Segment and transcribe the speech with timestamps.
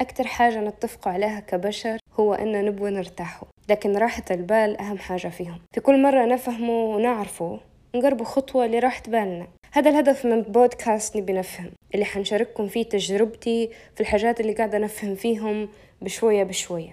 [0.00, 5.60] أكتر حاجة نتفق عليها كبشر هو أن نبغى نرتاحوا لكن راحة البال أهم حاجة فيهم.
[5.74, 7.60] في كل مرة نفهمه ونعرفه
[7.94, 9.46] نقربوا خطوة لراحة بالنا.
[9.72, 15.14] هذا الهدف من بودكاست نبي نفهم اللي حنشارككم فيه تجربتي في الحاجات اللي قاعدة نفهم
[15.14, 15.68] فيهم
[16.02, 16.90] بشوية بشوية.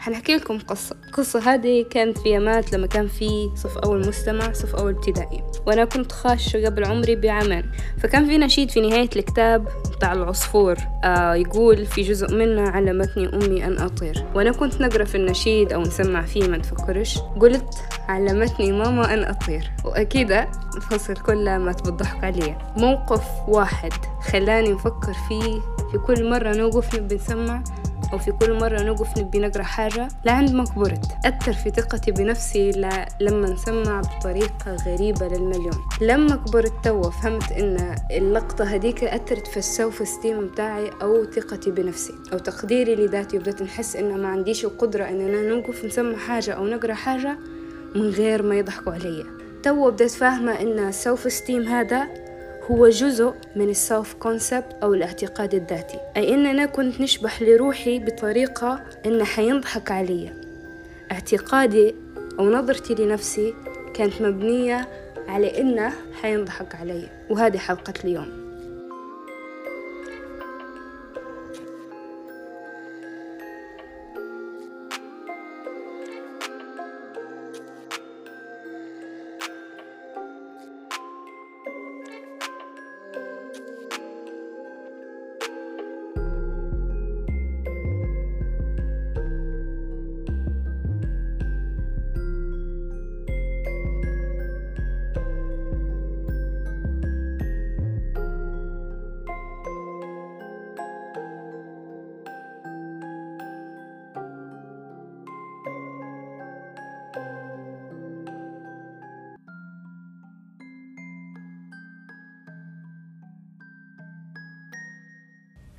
[0.00, 0.96] حنحكي لكم قصة.
[1.06, 5.42] القصة هذه كانت في يامات لما كان في صف أول مستمع صف أول ابتدائي.
[5.66, 7.70] وأنا كنت خاشة قبل عمري بعامين.
[7.98, 10.76] فكان في نشيد في نهاية الكتاب بتاع العصفور.
[11.04, 14.24] آه يقول في جزء منه علمتني أمي أن أطير.
[14.34, 17.18] وأنا كنت نقرأ في النشيد أو نسمع فيه ما تفكرش.
[17.18, 17.74] قلت
[18.08, 19.70] علمتني ماما أن أطير.
[19.84, 20.32] وأكيد
[20.76, 22.58] الفصل كله ما تبضحك عليه.
[22.76, 23.92] موقف واحد
[24.32, 25.60] خلاني نفكر فيه.
[25.92, 27.62] في كل مرة نوقف نبي نسمع
[28.12, 32.70] أو في كل مرة نوقف نبي نقرأ حاجة لعند ما كبرت أثر في ثقتي بنفسي
[32.70, 32.88] ل...
[33.20, 35.88] لما نسمع بطريقة غريبة للمليون.
[36.00, 42.12] لما كبرت توا فهمت إن اللقطة هذيك أثرت في ال self-esteem بتاعي أو ثقتي بنفسي.
[42.32, 46.94] أو تقديري لذاتي وبدأت نحس إن ما عنديش القدرة إننا نوقف نسمع حاجة أو نقرأ
[46.94, 47.38] حاجة
[47.94, 49.24] من غير ما يضحكوا علي.
[49.62, 52.08] توا بدأت فاهمة إن ال self-esteem هذا
[52.70, 55.98] هو جزء من السلف كونسبت أو الاعتقاد الذاتي.
[56.16, 60.32] أي إن أنا كنت نشبح لروحي بطريقة إن حينضحك علي.
[61.12, 61.94] اعتقادي
[62.38, 63.54] أو نظرتي لنفسي
[63.94, 64.88] كانت مبنية
[65.28, 67.08] على إنه حينضحك علي.
[67.30, 68.39] وهذه حلقة اليوم.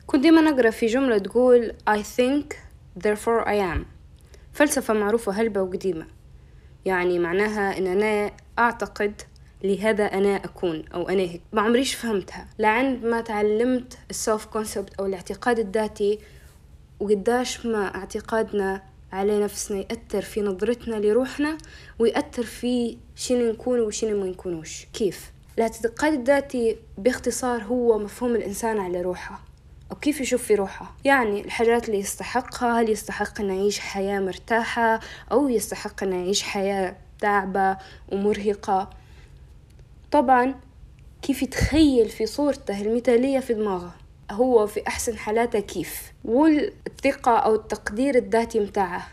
[0.08, 2.56] كنت ديما نقرا في جملة تقول I think
[3.04, 3.86] therefore I am.
[4.54, 6.08] فلسفة معروفة هلبة وقديمة.
[6.86, 9.22] يعني معناها إن أنا أعتقد
[9.64, 11.42] لهذا أنا أكون أو أنا هيك.
[11.54, 12.48] ما عمريش فهمتها.
[12.60, 16.20] لعند ما تعلمت السوف كونسبت أو الاعتقاد الذاتي
[17.00, 21.58] وقداش ما اعتقادنا على نفسنا يأثر في نظرتنا لروحنا
[22.00, 24.86] ويأثر في شنو نكون وشنو ما نكونوش.
[24.94, 29.51] كيف؟ الاعتقاد الذاتي باختصار هو مفهوم الإنسان على روحه.
[29.92, 35.00] أو كيف يشوف في روحه؟ يعني الحاجات اللي يستحقها هل يستحق أنه يعيش حياة مرتاحة؟
[35.32, 37.78] أو يستحق أنه يعيش حياة تعبة
[38.12, 38.90] ومرهقة؟
[40.12, 40.56] طبعا
[41.22, 43.92] كيف يتخيل في صورته المثالية في دماغه؟
[44.32, 49.08] هو في أحسن حالاته كيف؟ والثقة أو التقدير الذاتي متاعه؟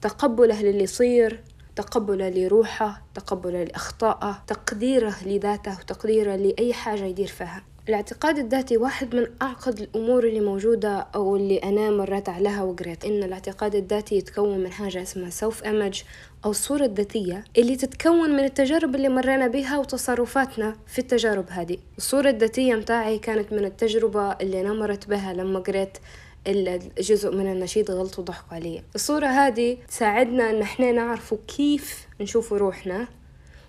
[0.00, 1.40] تقبله للي يصير
[1.76, 7.73] تقبله لروحه تقبله لأخطائه تقديره لذاته وتقديره لأي حاجة يدير فيها.
[7.88, 13.04] الاعتقاد الذاتي واحد من أعقد الأمور اللي موجودة أو اللي أنا مريت عليها وقريت.
[13.04, 16.02] إن الاعتقاد الذاتي يتكون من حاجة اسمها سوف إيمج
[16.44, 21.78] أو الصورة الذاتية اللي تتكون من التجارب اللي مرينا بها وتصرفاتنا في التجارب هذه.
[21.98, 25.98] الصورة الذاتية متاعي كانت من التجربة اللي أنا مرت بها لما قريت
[26.46, 28.82] الجزء من النشيد غلط وضحكوا علي.
[28.94, 33.08] الصورة هذه تساعدنا إن إحنا نعرفوا كيف نشوف روحنا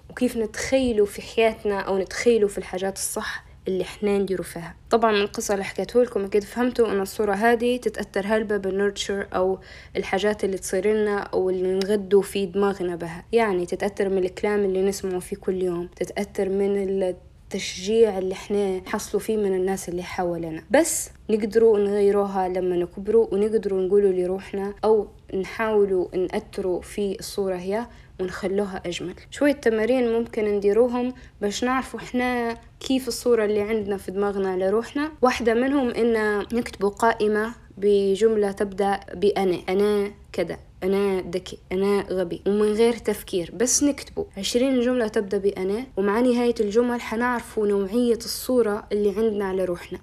[0.10, 4.76] وكيف نتخيلوا في حياتنا أو نتخيلوا في الحاجات الصح اللي إحنا نديرو فيها.
[4.90, 9.60] طبعا من القصة اللي حكيته لكم أكيد فهمتوا أن الصورة هذه تتأثر هلبة بالنورتشر أو
[9.96, 13.26] الحاجات اللي تصير لنا أو اللي نغدوا في دماغنا بها.
[13.32, 15.90] يعني تتأثر من الكلام اللي نسمعه فيه كل يوم.
[15.96, 22.76] تتأثر من التشجيع اللي إحنا نحصلوا فيه من الناس اللي حولنا بس نقدروا نغيروها لما
[22.76, 27.88] نكبروا ونقدروا نقولوا لروحنا أو نحاولوا نأثروا في الصورة هي
[28.22, 29.14] ونخلوها أجمل.
[29.32, 35.12] شوية تمارين ممكن نديروهم باش نعرفوا إحنا كيف الصورة اللي عندنا في دماغنا لروحنا.
[35.22, 42.74] واحدة منهم إن نكتبوا قائمة بجملة تبدأ بأنا أنا كذا أنا ذكي أنا غبي ومن
[42.74, 49.10] غير تفكير بس نكتبه عشرين جملة تبدأ بأنا ومع نهاية الجمل حنعرفوا نوعية الصورة اللي
[49.18, 50.00] عندنا على روحنا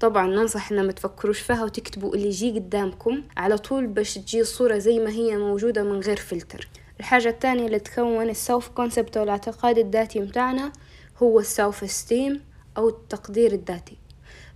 [0.00, 4.78] طبعا ننصح ان ما تفكروش فيها وتكتبوا اللي يجي قدامكم على طول باش تجي الصورة
[4.78, 6.68] زي ما هي موجودة من غير فلتر.
[7.00, 10.72] الحاجة الثانية اللي تكون ال self concept أو الاعتقاد الذاتي متاعنا
[11.22, 12.40] هو ال self esteem
[12.76, 13.96] أو التقدير الذاتي.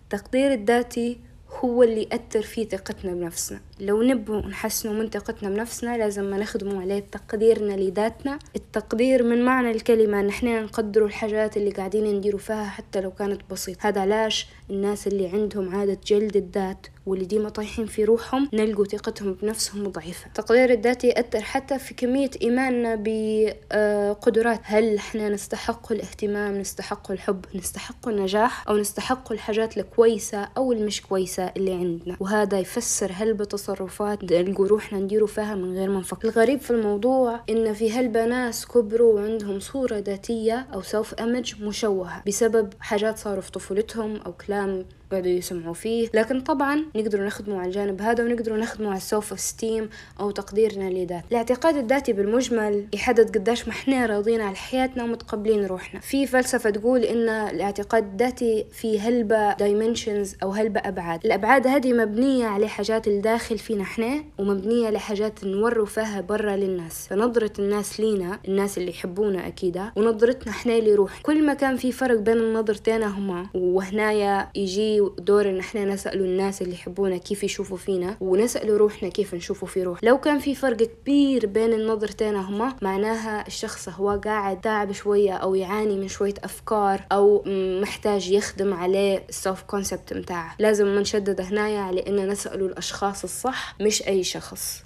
[0.03, 1.21] التقدير الذاتي
[1.65, 3.61] هو اللي يأثر في ثقتنا بنفسنا.
[3.81, 8.39] لو نبغوا نحسنوا من ثقتنا بنفسنا لازم ما نخدموا عليه تقديرنا لذاتنا.
[8.57, 13.89] التقدير من معنى الكلمة نحن نقدروا الحاجات اللي قاعدين نديروا فيها حتى لو كانت بسيطة.
[13.89, 19.33] هذا علاش الناس اللي عندهم عادة جلد الذات واللي ديما طايحين في روحهم نلقوا ثقتهم
[19.43, 20.27] بنفسهم ضعيفة.
[20.27, 28.09] التقدير الذاتي يأثر حتى في كمية إيماننا بقدرات هل إحنا نستحق الاهتمام نستحق الحب نستحق
[28.09, 33.35] النجاح أو نستحق الحاجات الكويسة أو المش كويسة اللي عندنا؟ وهذا يفسر هلبة
[33.69, 36.29] تصرفات نلقوا روحنا نديروا فيها من غير ما نفكر.
[36.29, 42.23] الغريب في الموضوع إن في هلبة ناس كبروا وعندهم صورة ذاتية أو self image مشوهة
[42.27, 46.09] بسبب حاجات صاروا في طفولتهم أو كلام قعدوا يسمعوا فيه.
[46.15, 49.89] لكن طبعا نقدروا نخدموا على الجانب هذا ونقدروا نخدموا على ال self esteem
[50.21, 56.01] أو تقديرنا لذات الاعتقاد الذاتي بالمجمل يحدد قداش ما إحنا راضيين على حياتنا ومتقبلين روحنا.
[56.01, 61.27] في فلسفة تقول إن الاعتقاد الذاتي في هلبة dimensions أو هلبة أبعاد.
[61.27, 67.07] الأبعاد هذه مبنية على حاجات الداخل فينا إحنا ومبنية لحاجات نوروا فيها برا للناس.
[67.11, 72.19] فنظرة الناس لينا الناس اللي يحبونا أكيدا ونظرتنا إحنا لروح كل ما كان في فرق
[72.19, 78.17] بين النظرتين هما وهنايا يجي دور إن إحنا نسألوا الناس اللي يحبونا كيف يشوفوا فينا
[78.21, 80.05] ونسألوا روحنا كيف نشوفوا في روح.
[80.05, 85.55] لو كان في فرق كبير بين النظرتين هما معناها الشخص هو قاعد تعب شوية أو
[85.55, 87.43] يعاني من شوية أفكار أو
[87.81, 90.55] محتاج يخدم عليه السوف كونسبت متاعه.
[90.59, 94.83] لازم نشدد هنايا على ان نسألوا الأشخاص الصح مش أي شخص.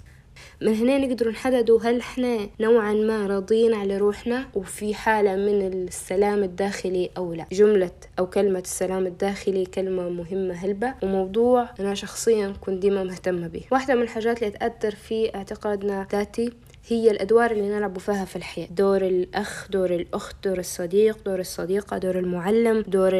[0.61, 6.43] من هنا نقدر نحددوا هل إحنا نوعا ما راضيين على روحنا وفي حالة من السلام
[6.43, 7.45] الداخلي أو لا.
[7.51, 13.61] جملة أو كلمة السلام الداخلي كلمة مهمة هلبة وموضوع أنا شخصيا كنت ديما مهتمة به.
[13.71, 16.53] واحدة من الحاجات اللي تأثر في اعتقادنا ذاتي
[16.87, 18.67] هي الأدوار اللي نلعب فيها في الحياة.
[18.71, 23.11] دور الأخ دور الأخت دور الصديق دور الصديقة دور المعلم دور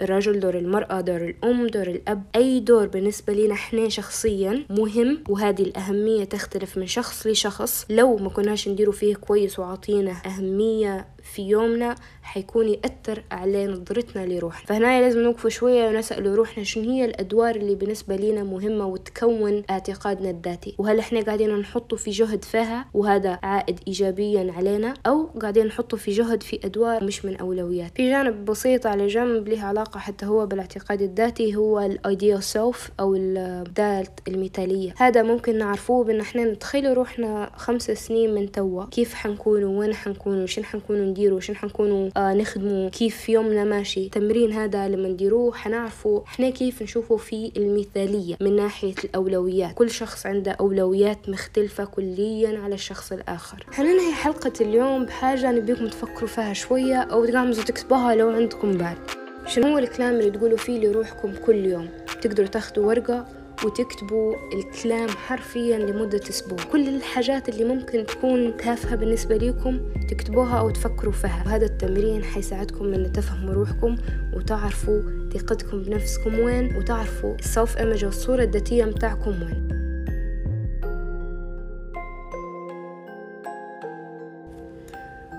[0.00, 2.22] الرجل دور المرأة دور الأم دور الأب.
[2.36, 7.86] أي دور بالنسبة لنا إحنا شخصيا مهم وهذه الأهمية تختلف من شخص لشخص.
[7.90, 14.66] لو ما كناش نديروا فيه كويس وعطينا أهمية في يومنا حيكون يأثر على نظرتنا لروحنا.
[14.66, 20.30] فهنا لازم نوقف شوية ونسأل روحنا شنو هي الأدوار اللي بالنسبة لنا مهمة وتكون اعتقادنا
[20.30, 20.74] الذاتي.
[20.78, 26.10] وهل إحنا قاعدين نحطوا في جهد فيها وهذا عائد إيجابيا علينا أو قاعدين نحطوا في
[26.10, 27.92] جهد في أدوار مش من أولويات.
[27.96, 32.90] في جانب بسيط على جنب له علاقة حتى هو بالاعتقاد الذاتي هو ال ideal self
[33.00, 34.94] أو الذات المثالية.
[34.98, 38.84] هذا ممكن نعرفوه بأن إحنا نتخيل روحنا خمس سنين من توا.
[38.84, 44.04] كيف حنكونوا وين حنكونوا شن حنكونوا نديروا شن حنكونوا آه نخدموا كيف يومنا ماشي.
[44.04, 49.74] التمرين هذا لما نديروه حنعرفوا إحنا كيف نشوفوا في المثالية من ناحية الأولويات.
[49.74, 53.66] كل شخص عنده أولويات مختلفة كليا على الشخص الآخر.
[53.72, 58.98] حننهي حلقة اليوم بحاجة نبيكم تفكروا فيها شوية أو تقامزوا تكتبوها لو عندكم بعد.
[59.46, 61.88] شنو هو الكلام اللي تقولوا فيه لروحكم كل يوم؟
[62.22, 63.26] تقدروا تاخدوا ورقة
[63.64, 66.58] وتكتبوا الكلام حرفيا لمدة أسبوع.
[66.72, 71.42] كل الحاجات اللي ممكن تكون تافهة بالنسبة لكم تكتبوها أو تفكروا فيها.
[71.46, 73.96] وهذا التمرين حيساعدكم أن تفهموا روحكم
[74.36, 75.02] وتعرفوا
[75.34, 79.68] ثقتكم بنفسكم وين وتعرفوا السوف إيمج والصورة الذاتية متاعكم وين.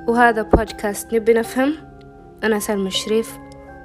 [0.08, 1.75] وهذا بودكاست نبي نفهم.
[2.43, 3.38] أنا سلمى الشريف.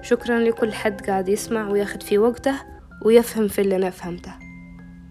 [0.02, 2.73] شكرا لكل حد قاعد يسمع وياخد في وقته.
[3.04, 4.32] ويفهم في اللي أنا فهمته.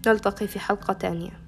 [0.06, 1.43] نلتقي في حلقة تانية.